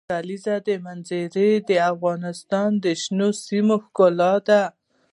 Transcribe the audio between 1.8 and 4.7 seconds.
افغانستان د شنو سیمو ښکلا ده.